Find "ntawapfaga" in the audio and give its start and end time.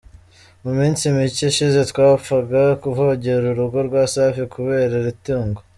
1.85-2.61